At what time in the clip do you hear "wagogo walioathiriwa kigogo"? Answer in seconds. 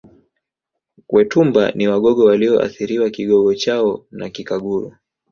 1.87-3.55